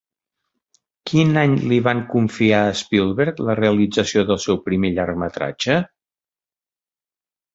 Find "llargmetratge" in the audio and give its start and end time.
4.95-5.77